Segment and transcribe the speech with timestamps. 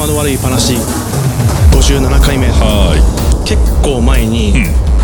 [0.00, 0.76] 頭の悪い話。
[1.72, 2.46] 57回目。
[2.46, 2.96] は
[3.44, 4.54] 結構前に、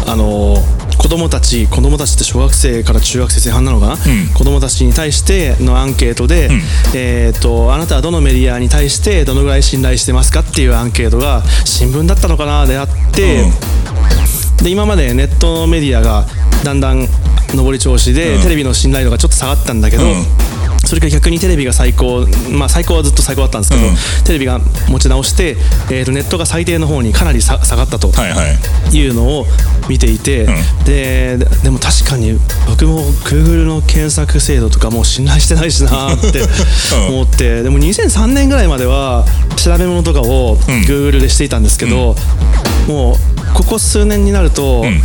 [0.06, 0.56] あの
[0.96, 3.96] 子供たち子供たちって小学生から中学生前半なのかな、
[4.32, 6.48] 子供たちに対してのアンケートで、
[6.95, 13.44] えー、とあなたはどのメディアに対してどのぐらい信頼してますかっていうアンケートが新聞だったのかなであって、
[14.62, 16.24] で今までネットメディアが
[16.64, 17.06] だんだん
[17.54, 18.42] 上り調子で、うん。
[18.42, 20.45] テレビの信頼度がちょっと下がったんだけど、うん
[20.87, 23.95] それから逆にテレビが最高まあ最高はずっと最高だったんですけど、うん。
[24.25, 25.56] テレビが持ち直して、
[25.91, 28.09] えー、とネットが最低の方にかなりさ下がったと。
[28.09, 28.45] いはいは
[28.93, 28.96] い。
[28.96, 29.46] いうのを
[29.88, 30.84] 見ていて、ん。
[30.84, 32.38] ででも確かに
[32.69, 36.41] 僕も Google の検索精度とかもう信頼してないしなって
[37.09, 37.15] うん。
[37.15, 39.24] 思ってでも2003年ぐらいまでは
[39.57, 40.59] 調べ物とかをん。
[40.87, 42.16] Google でしていたんですけど、
[42.87, 43.16] もう
[43.55, 45.02] ここ数年になると、ん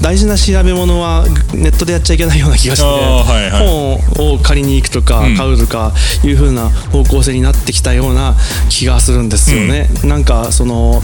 [0.00, 3.66] 大事な調べ物はネットでやっちゃいけないような気がして、はいはい。
[3.66, 5.36] 本を借りに行くとかん。
[5.36, 5.92] 買うとか
[6.24, 8.34] いう風な方向性になってきたような
[8.68, 9.88] 気がするんですよね。
[10.04, 11.02] なんかその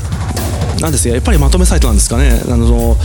[0.80, 2.40] なんですかやっぱりまとめサイトなんですかね。
[2.48, 2.96] あの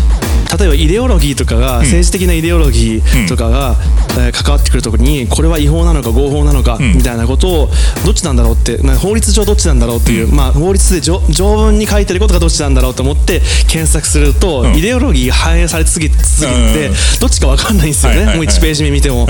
[0.58, 7.70] 例えばイデオロギーとかが、政治的なイデオロギーとかが、えー関わってくるところにこれは違法なのか合法なのか、みたいなことを
[8.06, 14.76] どっちなんだろうってな法律上どっちなんだろうっていう、まあ、法律で条条文に書いてることがどっちなんだろうと思って検索すると、ん。
[14.76, 16.94] イデオロギーが反映されすぎて、うん。
[17.20, 19.24] どっちか分かんないんですよね、もう1ページ目見ても。
[19.24, 19.26] ん。
[19.26, 19.30] っ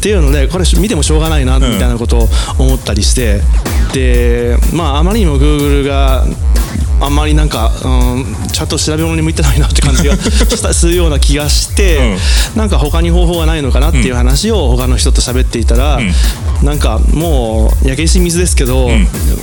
[0.00, 3.40] ていうのでこれ見てもしょうがないなみたいなことを思ったりして、
[3.92, 6.24] でまああまりにも Google が
[7.02, 12.16] あんまりなんか、うん、ちゃんと調べ物に向いてないなって感じが したするような気がして、
[12.54, 16.00] なんか他に方法がないのかなっていう話を他の人と喋っていたら、
[16.62, 18.88] なんかもう焼け石水ですけど、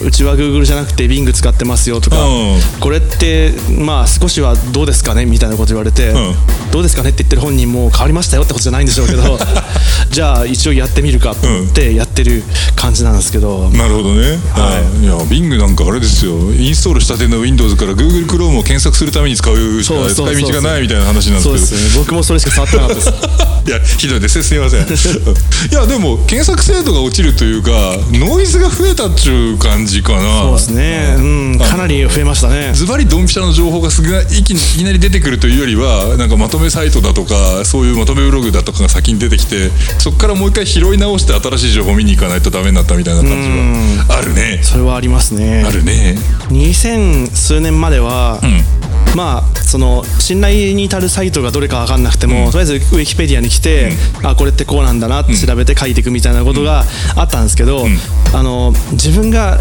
[0.03, 2.61] うちは Google じゃなくて Bing 使ってますよとか、うん。
[2.79, 6.35] これってまあ少しはどうですかねみたいなこと言われて、ん。
[6.71, 9.39] どうですかねって言ってる本人も変わりましたよってことじゃないんでしょうけど
[10.11, 11.35] じゃあ一応やってみるかっ
[11.73, 12.43] てやってる
[12.75, 16.31] 感じなんですけど、なるほどね、はい、いや Bing なんかあれですよ。
[16.53, 21.81] インストールしたての Windows から Google Chrome を検索するために使うしかそうそうそう使い道がないみたいな話なんそうですけど。
[21.81, 22.03] ですね。
[22.03, 23.09] 僕もそれしか触ってなかったです。
[23.69, 24.37] いやひどいです。
[24.37, 24.81] ねすいません。
[24.87, 27.71] いやでも検索精度が落ちるというか
[28.11, 30.41] ノイズが増えたっちゅう感じかな。
[30.41, 31.15] そうですね。
[31.17, 32.71] うんかなり増えましたね。
[32.73, 44.59] ズバリドンピシャの情報がすぐいきいきなり出てくるというよりはなんかまとめサイトだとかそういうまとめブログだとかが先に出てきてそこからもう一回拾い直して新しい情報を見に行かないとダメになったみたいな感じはあるね。
[44.63, 45.63] それはありますね。
[45.67, 46.17] あるね。
[46.49, 48.79] 2000数年までは、ん。
[49.15, 53.91] まあその信頼に至るサイトがどれか分かんなくても、とりあえずウィキペディアに来て、
[54.23, 56.83] あこれってこうなんだなって調べて書いていくみたいなことが
[57.15, 57.85] あったんですけど、
[58.33, 59.59] あの自分が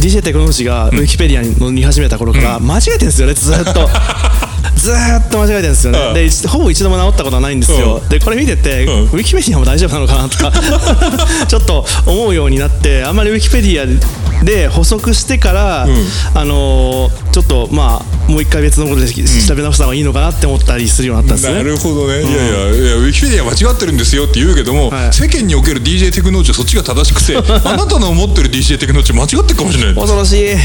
[0.00, 3.88] DJ テクノロジーがウィキペディアに載り始めた頃から間違えてるんですよねずーっと。
[4.78, 6.14] ずーっと間違えてるんですよね、うん。
[6.14, 8.08] で一ほぼ一度も直ったことはないんですよ、うん。
[8.08, 9.02] でこれ見てて、うん。
[9.04, 10.52] ウィキペディアも大丈夫なのかなとか
[11.46, 15.88] ちょっと思うようになってあんまりウィキペディアで補足してから、ん。
[16.34, 21.70] あのーちょっとまあもう一回別のことで調べ直した方がいいのかなって思ったりするようになったんですなね。
[21.70, 25.12] るほどね、いやいやいやウィキペディア間違ってるんですよって言うけども、はい。
[25.12, 29.94] 世間における DJ テクノロジーはそっちが正しくて あなたの思ってる DJ テクノロジー間違ってるかもしれない。
[29.94, 30.56] 恐ろしい。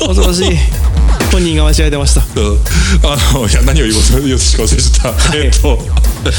[0.00, 0.58] 恐ろしい。
[1.30, 2.22] 本人が間違えてました。
[2.34, 2.40] う。
[2.40, 2.58] ん
[3.04, 5.78] あのいや何を言おうとしか忘れちゃった、えっと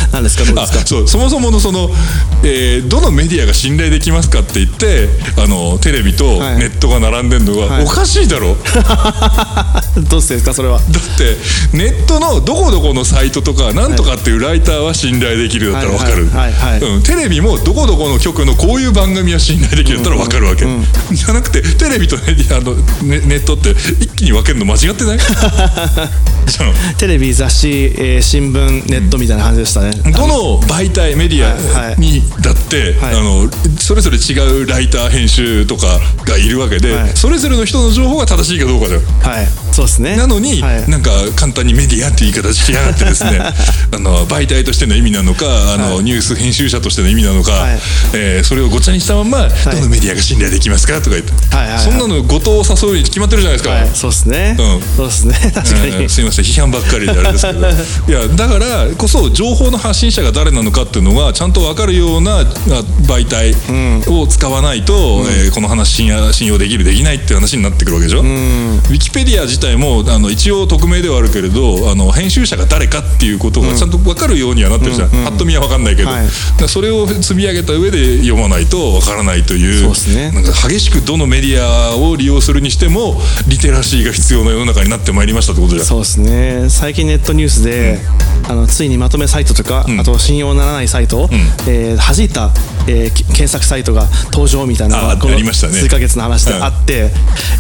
[0.12, 0.46] 何ですか？
[0.46, 0.86] どうであすか？
[0.86, 1.90] そうそもそものその、
[2.44, 6.58] えーどのメディアが信頼できますかって言ってあのテレビとはい。
[6.58, 7.84] ネットが並んでるのは、はい。
[7.84, 8.56] おかしいだろ
[10.08, 10.80] どうしてですかそれは？
[10.80, 11.36] だって
[11.78, 16.96] ネットのどこどこのサイトとかなんとかっていうライターは信頼できるだったらわかる、はいはいはいはい。
[16.96, 20.66] うん、テレビもどこどこの局のこういう番組は信頼できるだったらわかるわけ、
[21.12, 33.16] じゃなくてテレビとネディアのネネットって一気に分けるの間違ってない じゃあテレビ雑誌、えー新聞ネットみたいな感じでしたね、どの媒体メディはいアにだって、はい。
[33.16, 33.50] あの
[33.80, 37.12] それぞれ違うライター編集とかがいるわけで、はい。
[37.16, 39.48] それぞれの人の情報が正しいかどうかだよはい。
[39.72, 40.16] そうですね。
[40.16, 40.90] なのに、はい。
[40.90, 43.40] なんか簡単にメディアっていう言い方しやがってですね
[43.92, 46.04] あの媒体としての意味なのかあの、はい。
[46.04, 47.80] ニュース編集者としての意味なのか、はい。
[48.14, 51.84] えーそれをごちゃにしたまま、どのメディアが信頼できますかとか言って、はいはいはい。
[51.84, 53.76] そんなの後藤を誘うに決まってるじゃないですか。
[53.76, 53.90] はい。
[53.94, 54.82] そうですね、うん。
[54.96, 55.52] そうですね。
[55.54, 57.60] 確かに、うんすみません批判ばっかりであれですけど。
[58.08, 62.44] いやだからこそ情報の発信者が誰なのかっていうのがちゃんと分かるようなあ
[63.06, 63.56] 媒体
[64.08, 76.28] を使わないと、えーこの話信用できるできないっていう話になってくるわけでしょ、ウィキペディア自体もあの一応匿名ではあるけれどあの編集者が誰かっていうことがちゃんと分かるようにはなってるじゃん、うんうんと見は分かんないけど、はい。
[76.68, 80.32] それを積み上げた上で読まないと分からないというそうですね。
[80.32, 85.86] なんか激しくどのメディアを利用するにしてもリテラシーが必要な世の中になってまいりましたってことじゃん。
[85.86, 86.70] そうですね。
[86.70, 88.00] 最近ネットニュースで、
[88.48, 90.00] あのついにまとめサイトとか、ん。
[90.00, 91.30] あと信用ならないサイトを、
[91.68, 92.52] えー弾いた、
[92.88, 95.44] えーき検索サイトが登場みたいなのあがたね。
[95.44, 97.12] 数ヶ月の話であって、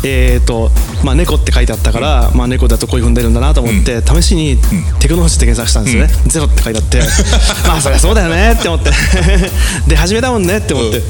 [0.03, 0.71] えーと
[1.03, 1.98] まあ、猫って書いてあったから、
[2.33, 4.57] まあ、猫だとこういうふうに出るんだなと思って、試しに
[4.99, 6.99] テクノロジーって検索したんですよね、ゼロって書いてあって
[7.67, 8.91] まあそりゃそうだよねって思って。
[9.87, 11.01] で始めたもんねって思って。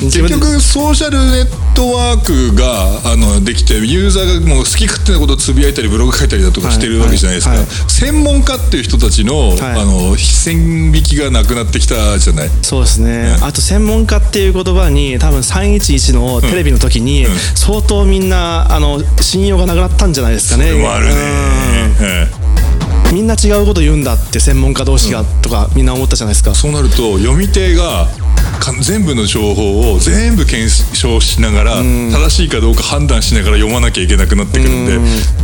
[0.00, 7.56] 自結局ソーシャルネットワークがあのできてユーザーがもう好き勝手なことをつぶやいたりブログ書いたりだとかしてるわけじゃないですか、
[7.90, 9.60] 専門家っていう人たちの,、い。
[9.60, 12.50] あの線引きがなくなってきたじゃない？
[12.62, 20.70] そうですね、あと専門家っていう言葉に多分311のテレビの時に相当みんなあの信用がなくなったんじゃないですかね。
[20.70, 21.12] それもあるね、
[23.14, 26.52] みんな違うこと言うんだって専門家同士がとかみんな思ったじゃないですか。
[26.52, 28.08] そうなると読み手が
[28.58, 34.86] か全部の情報を全部検証しながら正しいかどうか判断しながら読まなきゃいけなくなってくるん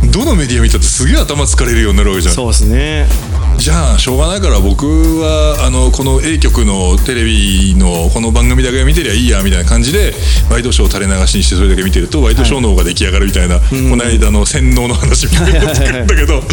[0.01, 3.07] でどのメディア見たってすげえ頭疲れるようになるわけじゃんそうですね。
[3.57, 4.87] じゃあしょうがないから僕
[5.21, 10.13] はあのこの A 局のテレビのこの番組だけ見てりゃいいやみたいな感じで
[10.49, 13.65] ワイドショー垂れ流しにしてそれだけ見てるとワイドショーの方が出来上がるみたいな、こ
[13.95, 16.43] の間の洗脳の話みたいになってくるんだけど っ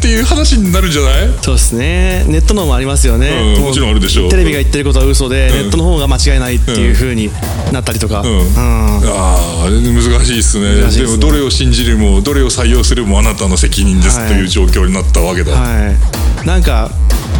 [0.00, 1.30] ていう話になるんじゃない？
[1.42, 2.24] そうですね。
[2.28, 3.28] ネットのもありますよね。
[3.56, 4.30] うんもちろんあるでしょう。
[4.30, 7.30] テレビが言ってることは嘘で、ネットの方が間違いないっていう風に
[7.72, 8.22] なったりとか。
[8.22, 8.38] うん。
[8.38, 8.52] うん。
[8.56, 10.80] ああ難しいですね。
[10.80, 10.90] ね。
[10.90, 14.44] でもどれを信じるもどれを採用するもあなたの責任ですはいとい。
[14.44, 15.96] う状況になったわけだ、はい、
[16.46, 16.90] なんか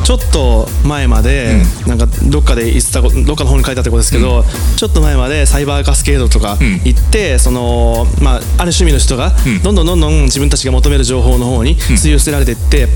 [0.05, 4.45] ちょっと前まで、なんかどっかで言ってたこどっかの本に書いてあったことですけど、
[4.77, 6.59] ちょっと前までサイバーカスケードとかん。
[6.85, 12.89] 行って、そのまあ、ある趣味の人がどんどんどんどん自分たちが求める情報の方に吸い寄せられていって。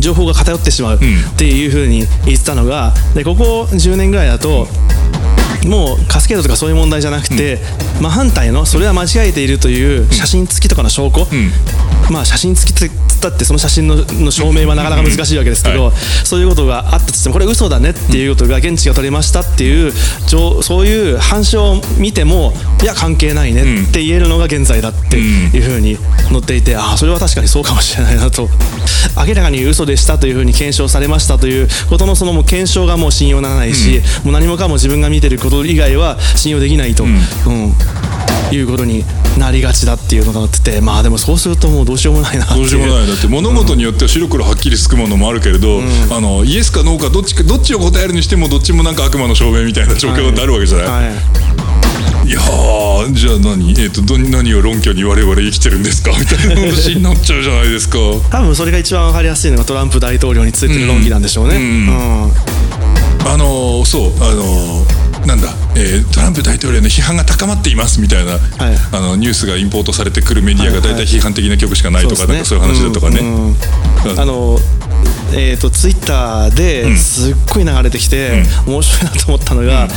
[0.00, 1.00] 情報が偏ってしまうっ
[1.38, 4.66] ていうふうに言ってたのがでここ10年ぐらいだと
[5.64, 7.58] もうカスケードとかそういう問題じゃなくて、
[8.00, 11.26] 真反対のそれは間違えているという写真付きとかの証拠、
[12.10, 19.92] まあ写真付きって言ったってその写真のの証明はなかなか難しいわけですけど、はそういうことがあったとしてもこれ嘘だねっていうことが現地が取れましたっていう
[20.28, 25.96] 情そういう反証を見てもいや関係ないねって言えるのが現在だっていうふうに
[26.30, 28.48] 載っていてああそれは確かにそうかもしれないなと。
[29.26, 37.20] 明らかに嘘でしたというふうに検証されましたということのそのもう検証がもう信用ならないし、もう何もかも自分が見てること以外は信用できないと、うん。
[38.52, 39.04] いうことに
[39.36, 43.26] なりがちだっていうのがなっててまあでもそうするともうどうしようもないなどうしようもないだって。
[43.26, 45.82] 物事によっては白黒はっきりつくものもあるけれど、
[46.12, 52.28] あのイエスかノーかどっちかどっちを答えるにしてもどっちもなんか悪魔の証明みたいな状況になるわけじゃない、はい。
[52.28, 56.12] い、やーじゃあ何,、えー、とど何を論拠に我々生きてるんですか？
[56.12, 57.98] みたいな話になっちゃうじゃないですか。
[58.30, 61.56] 多分それが一番わかりやすいのがトランプ大統領についてる論議なんでしょうね。
[61.56, 62.32] うんうん
[63.26, 68.38] あのーそうあのーなんだ、えートランプ大統領への批判が高まっていますみたいな、
[68.92, 72.58] あのニュースがインポートされてくるメディアが大体批判的な曲しかないとか、そうですね。
[72.58, 73.20] なんかそういう話だとかね。
[73.20, 73.56] うんうん。
[74.12, 74.20] うん。
[74.20, 74.58] あの
[75.34, 79.88] えー、とツイッターですっごい流れてきて、面白いなと思ったのが、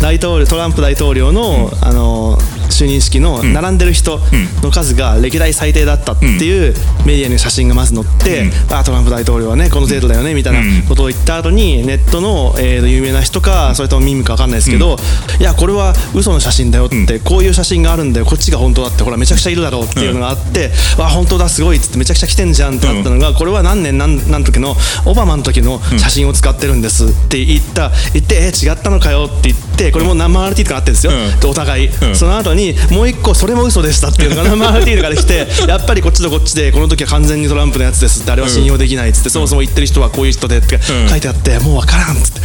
[0.00, 2.38] 大統領トランプ大統領の,、あの
[2.70, 4.20] 就任式の並んでる人
[4.62, 6.74] の数が歴代最低だったっていう
[7.04, 14.96] メディアの写真がまず載って、あトランプ大統領はねこの程度だよねみたいなことを言った後にネットの、えーと有名な人かそれともミームか分かんないですけど、
[15.40, 18.26] いやこれは嘘の写真だよって、こういう写真があるんだよ。
[18.26, 24.74] こっちが本当だってほらめちゃくちゃいるだろうっていうのがあって、わ本当だすごいっつってめちゃくちゃ来てんじゃんってなったのが、これは何年何何の時の
[25.04, 31.40] オバマの時の写真を使ってるんですって言った言ってえ違ったのかよって言ってこれも生 RT とかなってるんですよ、うん。
[31.40, 32.14] でお互い、ん。
[32.14, 41.08] その後にもう一個それも嘘でしたっていうのが生 RT とかで来てやっぱりこっちとこっちでこの時は完全にトランプのやつですってあれは信用できないっつって、そもそも言ってる人はこういう人でってうん。
[41.08, 42.40] 書いてあって、もう分からんっつって。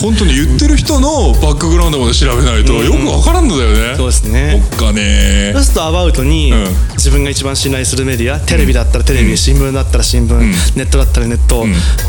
[0.00, 3.96] 本当に言ってる人のバックグラウンドまで調べないとよくわからんのだよね。
[3.96, 4.62] そうですね。
[4.72, 6.68] おっかねそうするとアバウトに、うん。
[6.92, 10.38] 自分が一番信頼するメディアテレビだったらテレビ、新聞だったら新聞、
[10.76, 11.66] ネットだったらネット、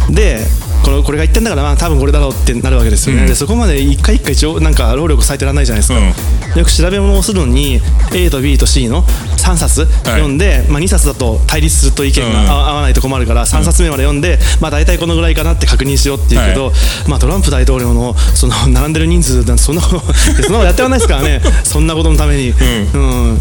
[0.10, 0.40] で
[0.84, 7.80] これこれが言ってんだからまあ多分これだろうってなるわけですよね、でそこまで一回一回一応なんか労力割いてらんないじゃないですか、よく調べ物をするのに
[8.14, 16.72] A と B と C の3冊読んで、まあ、2冊だと対立すると意見が合合わないと困るから3冊目まで読んで、まあ、大体このぐらいかなって確認しようっていうけど、は
[17.08, 20.10] まあ、トランプ大統領のその並んでる人数なんてそんなそんなこ
[20.50, 21.42] とやってらんないですからね。
[21.64, 22.50] そんなことのために。
[22.50, 23.40] うん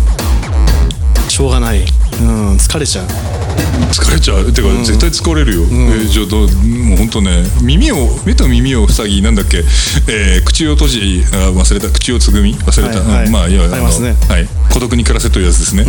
[1.41, 1.85] ししょうがない、う
[2.23, 3.07] ん、疲れちゃう。
[3.07, 4.53] 疲れちゃう？
[4.53, 9.65] てか、絶対疲れるよ、えーじゃあどうもう本当ね耳を目と耳を塞ぎなんだっけ、
[10.07, 11.89] えー口を閉じあ忘れた。
[11.89, 12.55] 口をつぐみ？
[12.55, 13.27] 忘れた、はいはい。
[13.27, 14.15] うんまあいやありますね。
[14.29, 14.47] はい。
[14.71, 15.85] 孤独に暮らせというやつですね。
[15.85, 15.87] い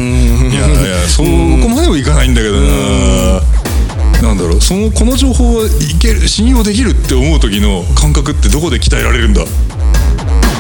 [0.56, 3.42] やいやそこまでもいかないんだけどな。
[4.22, 4.62] なんだろう？
[4.62, 9.44] そのこの情報はいける信用できるって思う時の感覚ってどこで鍛えられるんだ？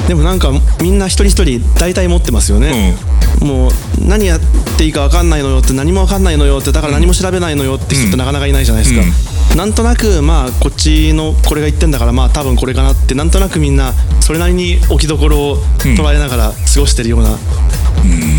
[0.07, 2.95] でもなんかみんな一人一人大体持ってますよね、
[3.41, 4.39] もう何やっ
[4.77, 17.37] ていいか分かんないのよって何も分かんないのよってだから何も調べないのよって人ってなかなかいないじゃないですか、なんとなくまあこっちのこれが言ってんだからまあ多分これかなってなんとなくみんなそれなりに置きどころを捉えながら過ごしてるような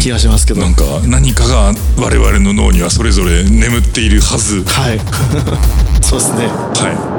[0.02, 4.64] 気がしますけど、なんか何かが我々の脳にはそれぞれ眠っているはず。
[4.64, 5.00] はい。
[6.02, 6.46] そうですね。
[6.46, 7.11] はこ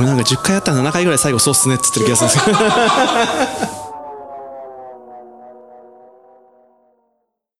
[0.00, 3.81] れなんか10回やったら7回ぐらい最後そうっすねっつってる気がするんですけど。